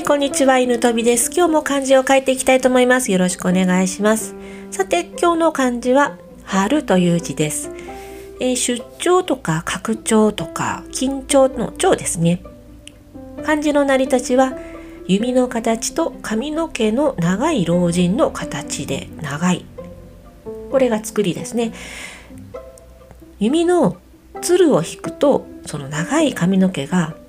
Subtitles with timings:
[0.00, 0.58] いこんにちは。
[0.58, 1.30] 犬飛びです。
[1.30, 3.12] 今日も漢字を書いていきたいと思います。
[3.12, 4.34] よろしくお願いします。
[4.70, 7.70] さて今日の漢字は春という字です、
[8.40, 12.42] えー、出張とか拡張とか緊張の張ですね。
[13.44, 14.54] 漢字の成り立ちは
[15.06, 19.66] 弓の形と髪の毛の長い老人の形で長い。
[20.70, 21.74] これが作りですね。
[23.38, 23.98] 弓の
[24.40, 27.19] つるを引くとその長い髪の毛が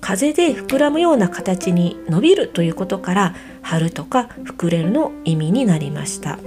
[0.00, 6.38] 風で膨らむような形に伸びるということから春とか膨れるの意味になりました。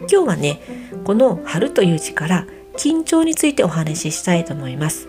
[0.00, 0.60] 今日はね
[1.04, 2.46] この春という字から
[2.76, 5.08] 緊張についてお話ししたいと思います。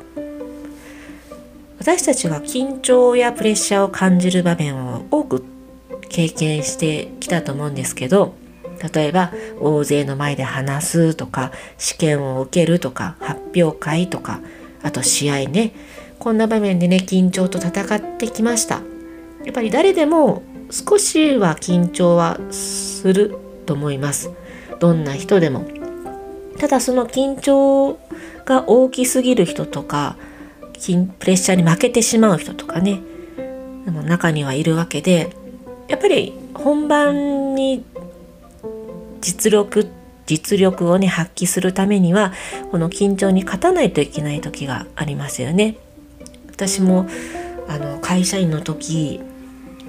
[1.79, 5.43] 私たちは緊張やプレッシャーを感じる場面を多く
[6.09, 8.33] 経験してきたと思うんですけど
[8.93, 14.39] 例えば大勢の前で話すとか試験を受けるとか発表会とか
[14.81, 15.73] あと試合ね
[16.25, 18.81] こんな場面でね緊張と戦ってきました。
[19.43, 23.37] やっぱり誰でも少しは緊張はする
[23.67, 24.31] と思います。
[24.79, 25.65] どんな人でも。
[26.57, 27.99] ただその緊張
[28.43, 30.17] が大きすぎる人とか
[30.73, 33.01] プレッシャーに負けてしまう人とかね。
[33.85, 35.29] 中にはいるわけで
[35.87, 37.85] やっぱり本番に
[39.21, 39.87] 実力
[40.25, 42.33] 実力をね発揮するためには
[42.71, 45.77] この緊張に勝たないといけない時がありますよね。
[46.55, 47.05] 私も
[47.67, 49.19] あの会社員の時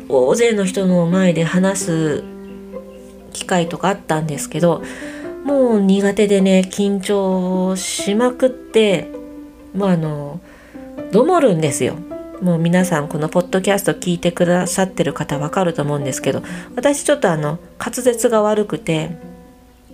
[0.09, 2.25] 大勢の人の前で話す
[3.33, 4.83] 機会とかあったんですけど
[5.45, 9.09] もう苦手でね緊張しまくって
[9.75, 10.41] もうあの
[11.13, 11.95] どもるんですよ。
[12.43, 16.43] もう皆さんこのポッドキャスト聞いてくださってる方わかると思うんですけど
[16.75, 19.17] 私ちょっとあの滑舌が悪くて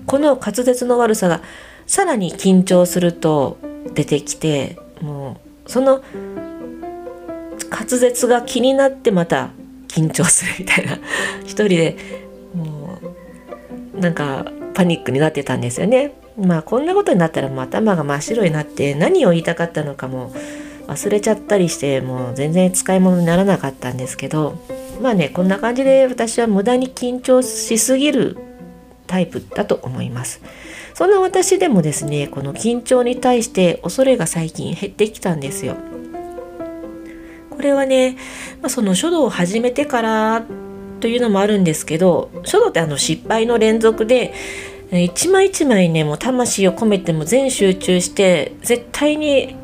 [0.07, 1.41] この滑舌の悪さが
[1.87, 3.59] さらに緊張すると
[3.95, 6.03] 出てきてもうその
[7.73, 9.51] 滑舌が気になってまた
[9.89, 10.99] 緊張するみたいな
[11.45, 11.97] 一人で
[12.55, 12.99] も
[13.95, 16.13] うなんかパニックになってたんですよね。
[16.39, 20.33] まあこんなことになったらもう頭が真っ白になって何を言いたかったのかも
[20.87, 24.59] 忘れちゃったりしてもう全然使い物にならなかったんですけど
[25.03, 28.39] まあねこんな感じで私は無駄に緊張しすぎる
[29.07, 30.41] タイプだと思います。
[30.95, 35.77] そんな私でもですねこの緊張に対して恐れが最近減ってきたんですよ。
[37.63, 38.17] これはね、
[38.61, 40.45] まあ、その書道を始めてから
[40.99, 44.35] というのもあるんですけど書道ってあの失敗の連続で
[44.91, 49.55] 一枚一枚ねもう魂を込めても全集中して絶対に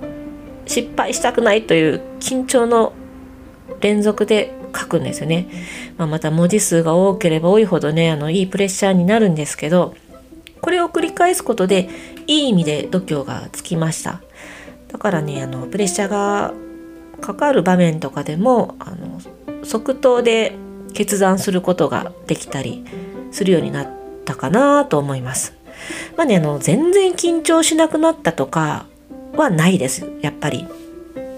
[0.64, 2.92] 失敗したくないという緊張の
[3.80, 5.48] 連続で書くんですよね。
[5.96, 9.96] まあ、また文字数が多ければ多いほどねあのいいプレッシャーになるんですけど
[10.60, 11.90] これを繰り返すことで
[12.28, 14.20] いい意味で度胸がつきました。
[14.86, 16.54] だからねあのプレッシャーが
[17.20, 19.20] かかる場面とかでもあの
[19.64, 20.54] 即答で
[20.94, 22.84] 決断することができたり
[23.30, 23.88] するようになっ
[24.24, 25.54] たかなと思います。
[26.16, 28.86] まあねあの全然緊張しなくなったとか
[29.36, 30.66] はないですやっぱり。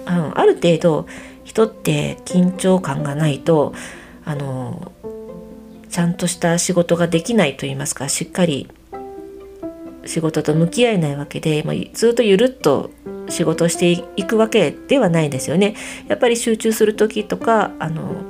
[0.07, 1.07] うん、ある程度
[1.45, 3.75] 人って緊張感がないと
[4.25, 4.93] あの
[5.89, 8.69] ちゃんとした仕事ができないと言いますかしっかり
[10.07, 12.91] 仕事と向き合えないわけで、まあ、ずっとゆるっと
[13.31, 15.75] 仕事していくわけではないですよね。
[16.09, 18.23] やっぱり集中する時とかあの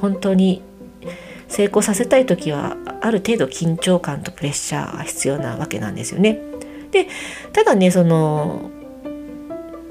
[0.00, 0.62] 本当に
[1.48, 6.38] 成功させたい時はある程度緊張感とプレッシャーが必要なわけなんですよね。
[6.90, 7.08] で
[7.52, 8.70] ただねその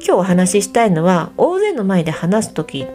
[0.02, 2.88] 今日お話ししたいのは大勢の前で話す時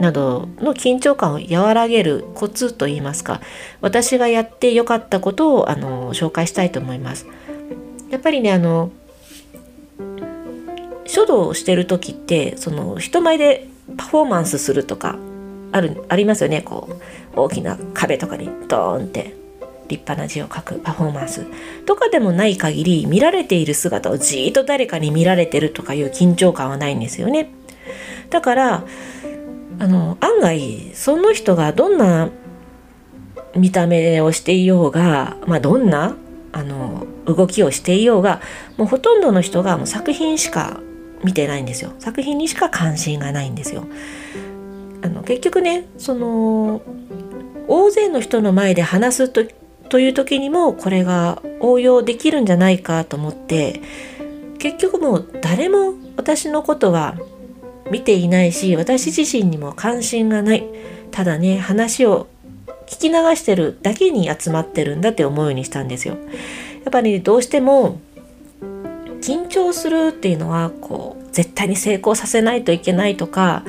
[0.00, 3.40] などの緊張感を和らげるコツといいますか
[3.80, 7.26] 私がやってよかったことをあの紹介したいと思います。
[8.10, 8.90] やっぱりねあの
[11.12, 13.68] 書道をしてる時ってその人前で
[13.98, 15.18] パフォーマンスするとか
[15.70, 16.88] あるありますよねこ
[17.36, 19.34] う大きな壁とかにドーンって
[19.88, 21.46] 立派な字を書くパフォーマンス
[21.84, 27.50] とかでもない限り見られている姿をじーっと誰かに見られてるとかいう緊張感はないんですよね。
[28.30, 28.84] だから
[29.80, 32.30] あの案外その人がどんな
[33.54, 36.16] 見た目をしていようが、まあ、どんな
[36.52, 38.40] あの動きをしていようが
[38.78, 40.80] もうほとんどの人がもう作品しか
[41.24, 41.92] 見てないんですよ。
[41.98, 43.84] 作品にしか関心がないんですよ。
[45.02, 46.82] あの結局ねその
[47.68, 49.44] 大勢の人の前で話すと
[49.88, 53.82] という時にもこれが応用できるんじゃないかと思って
[54.58, 57.16] 結局もう誰も私のことは
[57.90, 60.64] 見ていないし私自身にも関心がない。
[61.10, 62.26] ただね話を
[62.86, 66.14] 聞き流してるだけに集まってるんだって思うようにしたんですよ。
[66.84, 68.00] やっぱり、ね、どうしても
[69.22, 73.64] 緊張するっていうのはこう絶対に成功させないといけないとか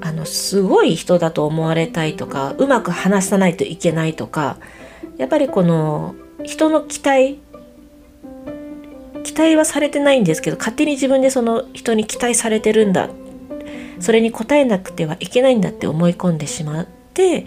[0.00, 4.56] あのすごい人だと思われたいとかうまく話さないといけないとか
[5.18, 7.40] やっぱりこの人の期待
[9.24, 13.10] 期待はされてないんですけど勝手に自分でその人に期待されてるんだ
[13.98, 17.46] それに応えなくてはいけないんだって思い込んでしまって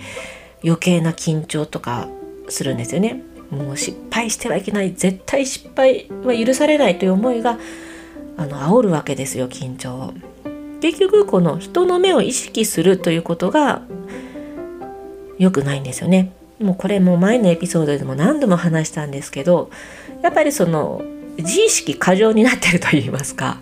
[0.64, 2.10] 余計な緊張とか
[2.50, 3.24] するんですよね。
[3.52, 7.58] もう失敗してはいけない絶対失敗は許されないという思いが
[8.38, 10.14] あの煽るわけですよ緊張を。
[10.82, 13.82] 結局この人の目を意識するということが
[15.38, 16.32] 良くないんですよね。
[16.60, 19.72] もうこれも前のエピソードでも何度も話したんですけど
[20.22, 21.02] やっぱりその
[21.38, 23.60] 自意識過剰になってると言いますか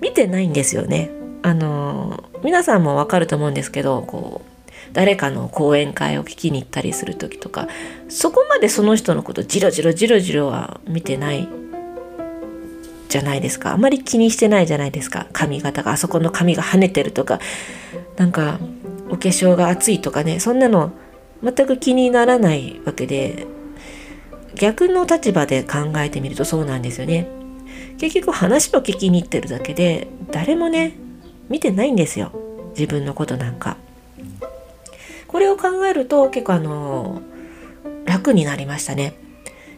[0.00, 1.10] 見てないんですよね。
[1.42, 4.51] あの皆さんもわかると思うんですけどこう
[4.92, 7.68] 誰かの講演会を聞きに行ったりする時とか
[8.08, 11.48] そこまでその人のことじろじろじろじろは見てない
[13.08, 13.74] じゃないですか。
[13.74, 15.26] あまり気にしてないじゃないですか。
[15.34, 17.40] 髪型があそこの髪が跳ねてるとか。
[18.16, 18.58] なんか
[19.10, 20.40] お化粧が熱いとかね。
[20.40, 20.92] そんなの
[21.42, 23.46] 全く気にならないわけで
[24.54, 27.28] 逆の立場で考えてみるとそうなんですよね。
[27.98, 30.94] 結局話を聞きに行ってるだけで誰もね
[31.50, 32.32] 見てないんですよ。
[32.70, 33.76] 自分のことなんか。
[35.32, 37.22] これを考えると結構あの
[38.04, 39.14] 楽になりましたね。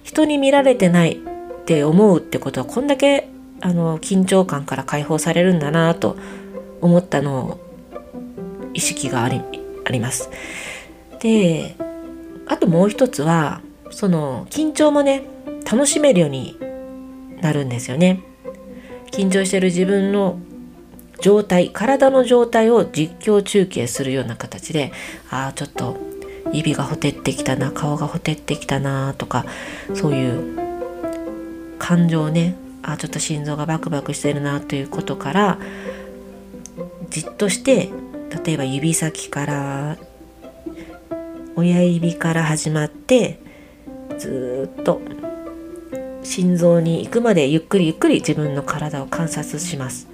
[0.03, 3.29] 人に見られてないって思うってことはこんだけ
[3.61, 6.17] あの緊張感から解放されるんだなと
[6.83, 7.61] 思ったのを
[8.75, 9.41] 意識があり
[9.87, 10.29] あります。
[11.21, 11.77] で
[12.47, 15.23] あともう一つはその緊張もね
[15.71, 16.59] 楽しめるように
[17.41, 18.21] なるんですよね。
[19.13, 20.39] 緊張してる自分の
[21.21, 24.93] 状態体の状態を実況中継するような形で
[25.31, 25.97] ああちょっと
[26.53, 29.47] 指がほてってきたな顔がほてってきたなとか
[29.95, 30.59] そういう
[31.79, 35.59] 感情ねあちょっと心臓がバクバクしてるなということから
[37.11, 37.91] じっとして
[38.45, 39.97] 例えば指先から
[41.57, 43.39] 親指から始まって
[44.19, 45.01] ずっと
[46.23, 50.14] 心臓に行くまでゆっくりゆっくり自分の体を観察します。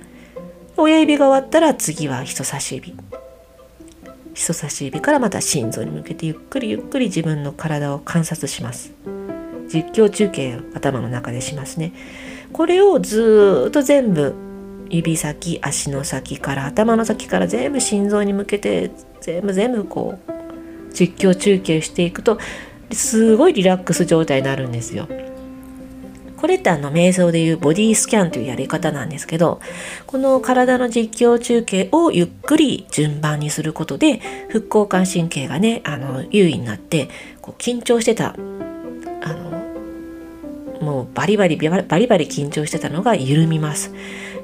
[0.80, 2.94] 親指が終わったら次は人差し指。
[4.34, 8.92] 人差し指からまた心臓に向けてゆっくりゆっくり自分の体を観察します。
[9.68, 11.92] 実況中継を頭の中でしますね。
[12.52, 14.34] これをずっと全部
[14.88, 18.90] 指先足の先から頭の先から全部心臓に向けて
[19.20, 22.38] 全部全部こう実況中継していくと
[22.90, 25.06] すごいリラックス状態になるんですよ。
[26.40, 29.60] これってあの瞑想でいうボディスキャンというやり方なんですけど
[30.06, 37.10] この体の実況中継をゆっくり順番にすることで副交感神経がねあの優位になって
[37.42, 38.34] こう緊張してた
[39.22, 39.50] あの
[40.80, 43.92] もうバリバリバリバリ緊張してたのが緩みます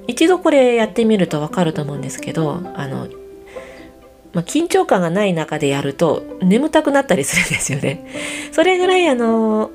[0.06, 3.08] 一度これやってみるとわかると思うんですけどあの
[4.37, 8.06] まあ、緊張感がない中でやると眠たくなったりするんですよね。
[8.52, 9.70] それぐらいあの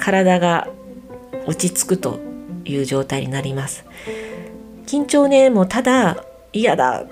[0.00, 0.68] 体が
[1.46, 2.18] 落ち着くと
[2.64, 3.84] いう状態になります。
[4.86, 7.04] 緊張ね、もうただ嫌だ、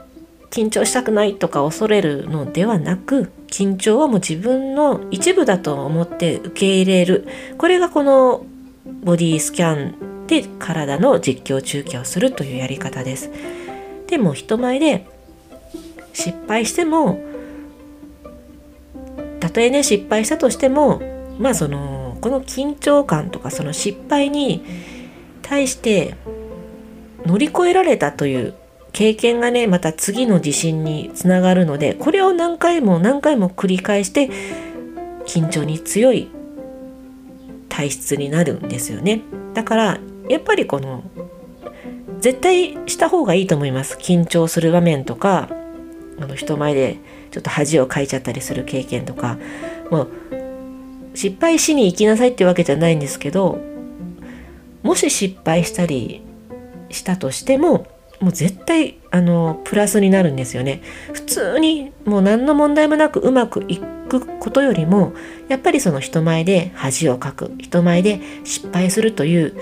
[0.51, 7.29] 緊張したくないとか恐れるのではなく、緊張はもう自分の一部だと思って受け入れる。
[7.59, 8.45] これがこの
[9.05, 13.31] ボディスキャンで体の実況中継をするというやり方です。
[14.07, 15.07] でも人前で
[16.13, 17.21] 失敗しても
[19.41, 21.01] たとえね失敗したとしても
[21.39, 24.65] まあそのこの緊張感とかその失敗に
[25.43, 26.15] 対して
[27.25, 28.55] 乗り越えられたという
[28.93, 34.29] 経験がねまた次の地震につながるのでこれを何回も何回も繰り返して
[35.27, 36.31] 緊張に強い
[37.69, 39.21] 体質になるんですよね。
[39.55, 41.05] だからやっぱりこの
[42.19, 43.97] 絶対した方がいいと思います。
[43.99, 45.49] 緊張する場面とか
[46.21, 46.99] あの人前で
[47.31, 49.39] ちょっと恥をかいちゃったりする経験とか
[49.91, 50.09] もう
[51.19, 53.59] 失敗しに行きなさいってわけじゃないんですけど
[54.85, 56.23] もし失敗したり
[56.91, 57.89] したとしても
[58.21, 60.81] もう絶対あのプラスになるんですよね。
[61.13, 65.13] 普通にもう何の問題もなくうまくいくことよりも
[65.49, 69.57] やっぱりその人前で恥をかく人前で失敗するという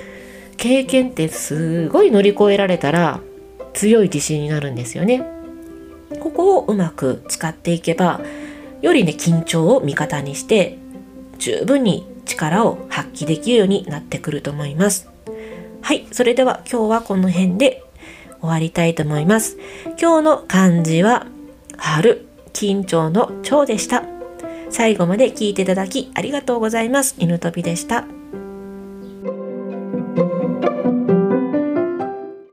[0.58, 3.20] 経験ってすごい乗り越えられたら
[3.72, 5.24] 強い自信になるんですよね。
[6.20, 8.20] ここをうまく使っていけば
[8.82, 10.78] よりね緊張を味方にして
[11.38, 15.08] 十分に力を発揮できるようになってくると思います。
[15.82, 17.84] はい、それでは今日はこの辺で
[18.40, 19.56] 終わりたいと思います。
[20.00, 21.26] 今日の漢字は
[21.76, 24.02] 春、緊張の蝶でした。
[24.70, 27.14] 最後まで聞いていただきありがとうございます。
[27.18, 28.15] 犬飛びでした。